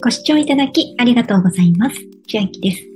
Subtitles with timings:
[0.00, 1.96] ご視聴いただきありがとうございます。
[2.28, 2.86] 千秋です。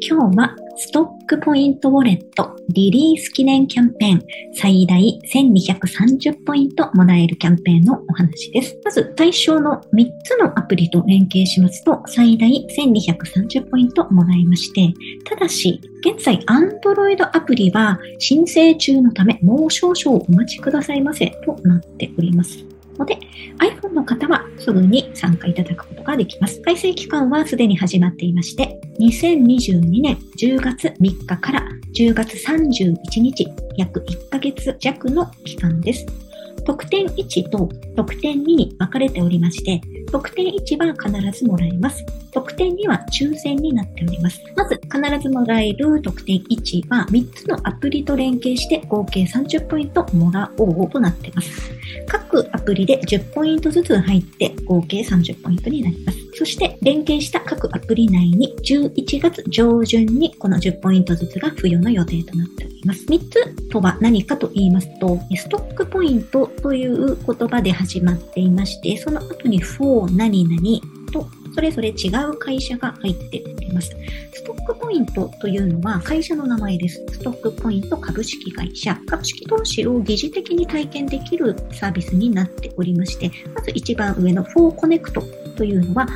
[0.00, 4.22] 今日はストックポイントウォレットリリース記念キャンペーン
[4.54, 8.74] 最大1230ポイントもらえるキャンペーンのお話です。
[8.82, 14.94] まず対象の3つのアプリと連携しますと最大1230ポイントもらえまして、
[15.26, 22.75] ただし現在 Android アプリは申請中のためもう少々お待ちくださいませとなっております。
[22.98, 23.18] ので、
[23.58, 26.60] iPhone の方はすぐに参加いただくことができます。
[26.62, 31.62] 改正期間はすでに始まっていまして、2022年10月3日から
[31.94, 36.06] 10月31日、約1ヶ月弱の期間です。
[36.64, 39.80] 特典1と特典2に分かれておりまして、
[40.16, 42.02] 特典1は必ずもらえます。
[42.32, 44.40] 特典2は抽選になっております。
[44.56, 51.70] まず、必ずもらえる特典1は3つのアプリと連携して合計30ポイントもらおうとなっています。
[52.08, 56.18] 各アプリで10ポイントずつ入って合計30ポイントになります。
[56.32, 62.75] そして連携した各アプリ内に11月上旬にこの10ポイントずつが付与の予定となっております。
[62.92, 73.90] 3つとは何かと言いますと、ストックポイントという言葉で始まっていまして、その後に4何々とそれぞれ違う会社が入っております。
[74.34, 77.02] ストックポイントというのは会社の名前です。
[77.10, 78.94] ストックポイント株式会社。
[79.06, 85.22] 株式投資を疑似的に体験できるサービスになっておりまして、まず一番上の4コネクト
[85.56, 86.06] というのは、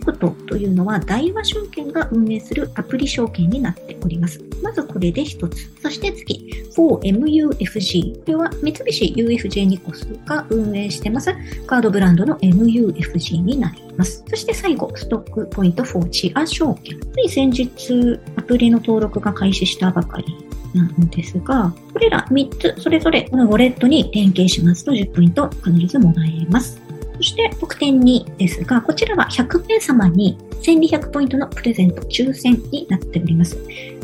[0.00, 4.40] コトというのは大和証券が運営するアプリ証券になっております。
[4.62, 5.70] まずこれで一つ。
[5.82, 8.20] そして次、4MUFG。
[8.20, 11.32] これは三菱 UFJ ニコスが運営してます
[11.66, 14.24] カードブランドの MUFG になります。
[14.28, 16.98] そして最後、ストックポイント4チア証券。
[17.00, 20.36] つい先日、アプリの登録が開始したばかり
[20.74, 26.80] なんですが、これら3つそれぞれこのウォレットに連携しますと10ポイント必ずもらえます。
[27.20, 33.58] そして特典2ですが、こちらは100名様に1200ポイントのプレゼント抽選になっております。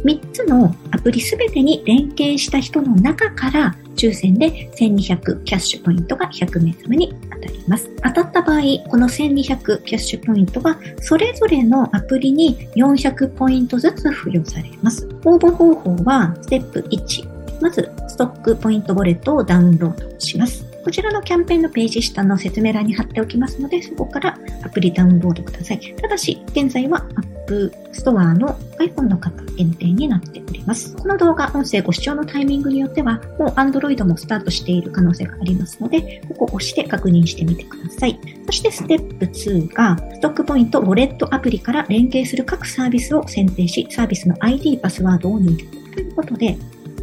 [0.04, 7.90] 3つのアプリすべてに連携した人の中から抽選で1200キャッシュポイントが100名様に当たります。
[8.04, 15.08] 当たった場合、この1200キャッシュポイントはそれぞれのアプリに400ポイントずつ付与されます。
[15.24, 17.62] 応募方法はステップ1。
[17.62, 20.65] まず、ストックポイントウォレットをダウンロードします。
[20.86, 25.80] こちらのキャンペーンのページ下の説明欄に貼っておきますので、そこからアプリダウンロードください。
[26.00, 27.04] ただし、現在は
[27.48, 30.94] App Store の iPhone の方限定になっております。
[30.94, 38.20] この動画、音声ご視聴のタイミングによっては、もう Android もスタートしている可能性がありますので、ここを押して確認してみてください。
[38.46, 46.56] そしてステップ2が、ストックポイントウォレットアプリから連携する各サービスを選定し、サービスの ID、パスワードを入力ということで、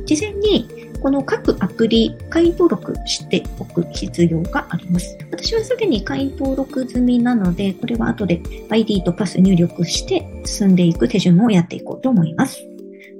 [0.06, 0.70] 事前に
[1.04, 5.18] この各アプリ会員登録しておく必要があります。
[5.32, 12.66] 私はすでに会員登録済みなので、これは後で ID とパス入力して進んでいく手順をやっていこうと思います。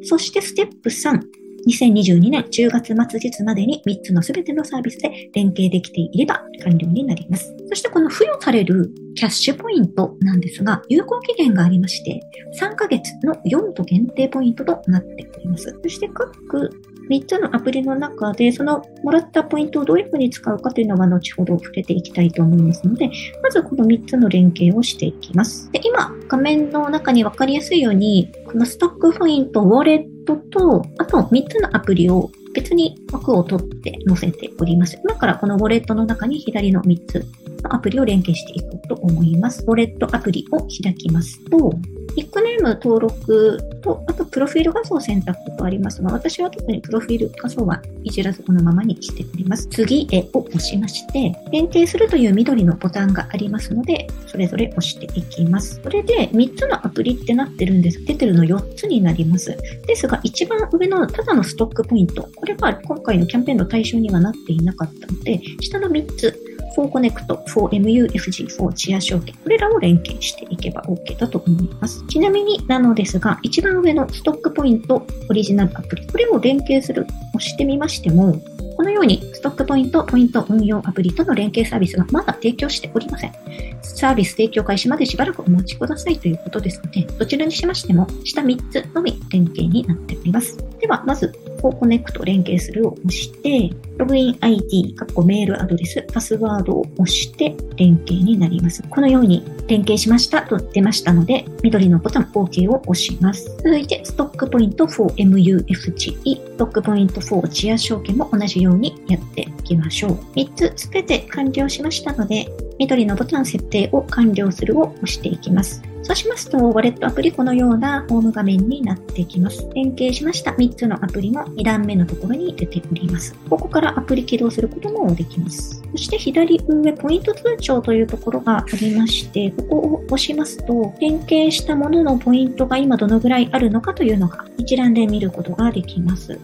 [0.04, 1.20] そしてステップ3。
[1.66, 7.54] 2022年10月末日までに3つのすべてのサービスで連携できていれば完了になります。
[7.70, 12.22] そしてこの付与されるキャッシュポイントなんですが、有効期限がありまして、
[12.62, 15.78] 3ヶ月の4度限定ポイントとなっております。
[15.84, 16.70] そして各
[17.10, 23.10] 3つのアプリの中で、そのもらったポイントをどういうふうに使うかというのは後ほど触れていきたいと思いますので、
[23.42, 25.72] まずこの3つの連携をしていきます。
[25.72, 35.00] で今、画面の中にわかりやすいように、このストックポイント、ウォレットと、あと3つのアプリを別に枠を取って載せております。
[35.04, 37.26] 今からこのウォレットの中に左の3つ
[37.64, 39.64] のアプリを連携していこうと思います。
[39.68, 41.74] ウォレットアプリを開きますと、
[42.16, 49.68] ニックネーム登録と、あとプロフィール画像選択とありますが、私は特にプロフィール画像はいじらずこのままにしております。
[49.70, 55.80] 次へを押しまして、連携するという緑のボタンがありますので、それぞれ押していきます。
[55.82, 58.04] これで3つのアプリってなってるんです。
[58.06, 59.58] 出てるの4つになります。
[59.88, 72.04] ですが、一番上のただのストックポイント、これは今回のキャンペーンの対象にはなっていなかったので、下の3つ、4コネクト、4MUFG、4チア証券、これらを連携していけば OK だと思います。
[72.08, 78.40] ちなみになのですが、一番上のストックポイントオリジナルアプリ、これを連携する、押してみましても、
[78.76, 83.34] このようにストックポイント、ポイント運用アプリとの連携サービスがまだ提供しておりません。
[83.82, 90.58] サービス提供開始までしばらくお待ちくださいということですので、どちらにしましても下3つのみ連携になっております。
[90.80, 91.32] では、まず
[91.64, 98.84] こうコネクト連携するを押して、ログイン ID、かっこメールアドレス、パスワードを押して連携になります。
[98.90, 103.46] このように連携しましたと出ましたので、緑のボタン OK を押します。
[103.64, 110.12] 続いて、ストックポイント 4MUFG、ストックポイント4チア証券も同じようにやっていきましょう。
[110.36, 112.46] 3つすべて完了しましたので、
[112.78, 115.82] 緑のボタン設定を完了するを押していきます。
[116.04, 119.66] そうしますと、ウォレットアプリこのようなホーム画面になってきます。
[119.74, 123.34] 連携しました3つのアプリも2段目のところに出ております。
[123.50, 125.82] ここからアプリ起動することもできます。
[125.92, 136.38] そして左上、ポイント通帳というところがありまして、ここを押しますと、連携したもののポイントが今どのぐらいあるのかというのが一覧で見ることができます。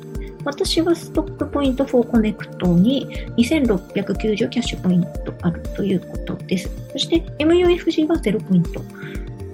[0.45, 3.07] 私はストックポイント for CONNECT に
[3.37, 6.69] 2690キャッシュポイントあるということです。
[6.91, 8.81] そして MUFG は0ポイント。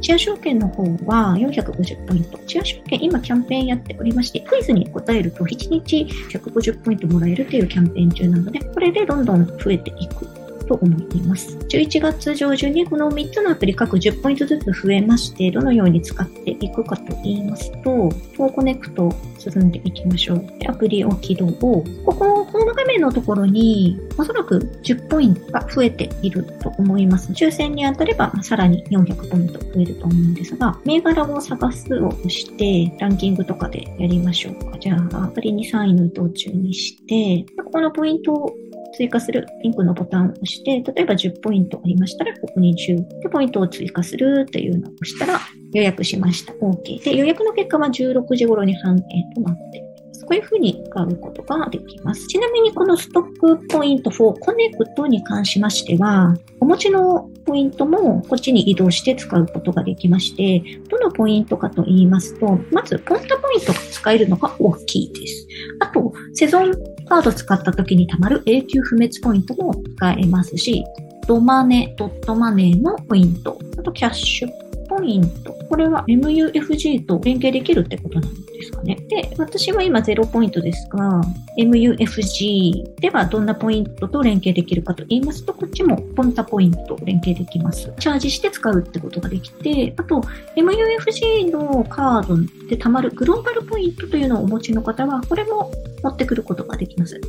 [0.05, 2.37] チア証券の方は450ポイント。
[2.45, 10.27] チア証券今キャンペーンやっておりまして、クイズに答えると1日150ポイントもらえるというキャンペーン中なので、これでどんどん増えていく
[10.67, 11.57] と思います。
[11.57, 20.45] 11月上旬にこの3つのアプリ各10ポイントずつ増えまして、どのように使っていくかと言いますと、 for CONNECT 進んでいきましょう。
[20.67, 27.31] アプリを起動を、ここホーム画面のところに、おそらく10ポイントが増えていると思います。
[27.31, 34.77] 抽選に当たれば、さらに400ポイント増えると思うんですが、銘柄を探すを押して、ランキングとかでやりましょうか。
[34.79, 38.53] じゃあ、アプリに3位の移動中にして、ここのポイントを
[38.95, 45.39] 追加するピンクのボタンを押して、例えば10ポイントありましたら、ここに10でポイントを追加するというのを押したら、
[45.73, 46.53] 予約しました。
[46.53, 47.03] OK。
[47.03, 49.01] で、予約の結果は16時頃に反映
[49.35, 50.25] となっています。
[50.25, 52.25] こういうふうに使うことができます。
[52.27, 65.47] ちなみにこのストックポイント4コネクトに関しましては、お持ちのポイントもこっちに移動して使うことができまして、どのポイントかと言いますと、まずポンタポイントが使えるのが大きいです。
[65.79, 66.71] あと、セゾン
[67.05, 70.83] カード使った時に貯まる永久不滅ポイントも使えますし、
[71.27, 74.49] ドマネ、ドットマネーのポイント、あとキャッシュ
[74.87, 75.53] ポイント。
[75.69, 78.97] これは MUFG と連携できるってことなんですですかね。
[79.09, 81.21] で、私は今0ポイントですが、
[81.57, 87.91] MUFG ではどんなポイントと連携できるかと言いますと、こっちもポンタポイント連携できます。
[87.99, 90.21] チャージして使うってことができて、あと
[90.55, 92.37] MUFG のカード
[92.67, 95.71] で貯まるグローバルポイントというのをお持ちの方は、これも
[96.03, 97.19] 持ってくることができます。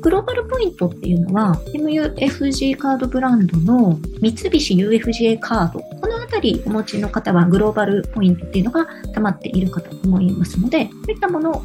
[0.00, 5.95] グローバルポイントっていうのは、MUFG カードブランドの三菱 UFJ カード。
[6.26, 11.62] あたりお持ちの方はグローバルポイントっていうのが溜まっているかと思いますので、そういったものを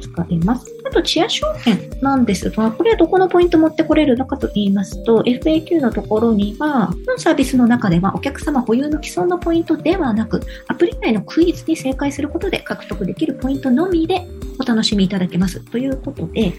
[0.00, 0.66] 使えます。
[0.86, 14.26] あと、チア証券なんですが、これはどこのポイント持ってこれるのかと言いますと、FAQ のところには、本サービスの中ではお客様保有の既存のポイントではなく、アプリ内のクイズに正解することで獲得できるポイントのみで
[14.60, 16.54] お楽しみいただけますということで、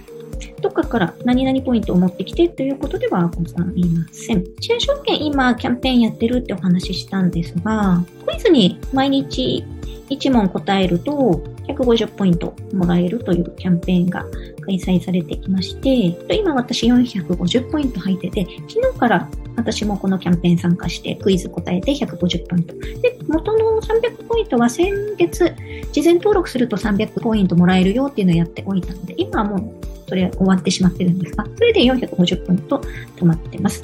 [0.61, 4.43] どっかから何々ポイントを持ってきてということではございません。
[4.59, 9.63] 支援証券今キャンペーンやってるってお話ししたんですが、クイズに毎日
[10.09, 14.25] 1問答えると150ポイントもらえるというキャンペーンが
[14.65, 22.75] 開催されてきまして、今私450ポイント入ってて、昨日から私もこのキャンペーン参加してクイズ答えて150ポイント。
[23.01, 25.55] で、元の300ポイントは先月、
[25.91, 32.81] 事前登録すると300ポイントもらえるよっていうのをやっておいたので、今はもうそれ終わってしまってるんですが、それで450分と
[33.17, 33.83] 止まってます。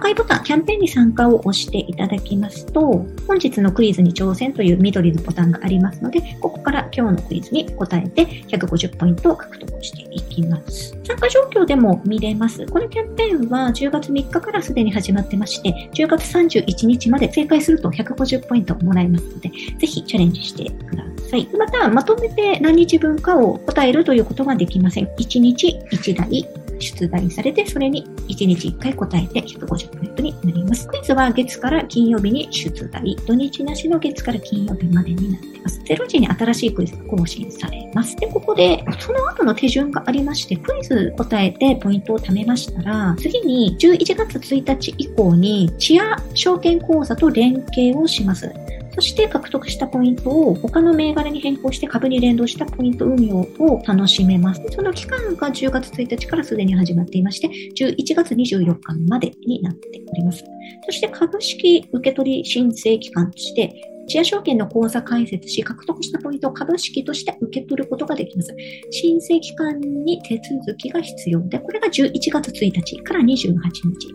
[0.00, 10.96] 赤いボタン、キャンペーンに参加を押していただきますと、本日のクイズに挑戦という緑のボタンがありますので、ここから今日のクイズに答えて150ポイントを獲得していきます。
[11.04, 12.66] 参加状況でも見れます。
[12.66, 21.46] このキャンペーンは10月3日からすでに始まってまして、10月31日まで正解すると150ポイントもらえますので、ぜひチャレンジしてください。
[21.58, 25.04] また、まとめて何日分かを答えるということはできません。
[25.18, 26.48] 1日1台
[26.80, 30.88] 出題されて、それに1日1回答えて150ポイントになります。
[30.88, 35.80] クイズは月から金曜日に出題、土日なしの月から金曜日までになっています。
[35.84, 38.16] 0時に新しいクイズが更新されます。
[38.16, 48.50] で、ここで、その後の手順がありまして、クイズ答えてポイントを貯めましたら、次に11月1日以降に、チア証券口座と連携をします。
[49.00, 54.60] そして獲得したポイントを他の銘柄に変更して株に連動したポイント運用を楽しめます。
[54.72, 60.44] その期間が10月1日からすでに始まっていまして、11月24日までになっております。
[60.84, 63.72] そして株式受取申請期間として、
[64.06, 68.54] シェア証券の口座開設し、獲得したポイントを株式として受け取ることができます。
[68.90, 74.14] 申請期間に手続きが必要で、これが11月1日から28日。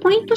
[0.00, 0.34] ポイント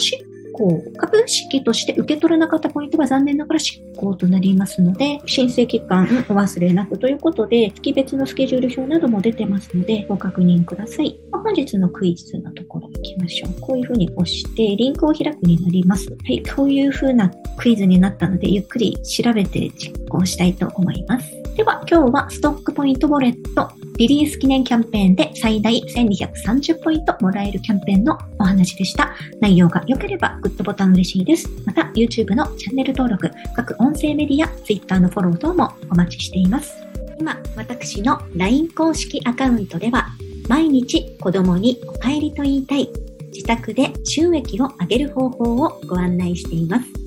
[0.57, 11.19] 行、株式として受け取らなかったポイントは残念ながら執行となりますので、申請期間お忘れなくということで、月別のスケジュール表なども出てますので、ご確認ください。
[11.31, 13.61] 本日のクイズのところ行きましょう。
[13.61, 16.09] こういうふうに押して、リンクを開くになります。
[16.09, 21.31] はい、こういうふうなクイズになったので、ゆっくり調べて実行したいと思います。
[21.55, 29.15] では、今日はストックポイントウォレットリリース記念キャンペーンで最大1230ポイントもらえるキャンペーンのお話でした。
[29.41, 31.49] 内容が良ければグッドボタン嬉しいです。
[31.65, 36.75] また YouTube のチャンネル登録、各音声メディア、Twitter のフォロー等もお待ちしています。
[37.19, 40.09] 今、私の LINE 公式アカウントでは、
[40.47, 42.87] 毎日子供にお帰りと言いたい、
[43.33, 47.06] 自宅で収益を上げる方法をご案内しています。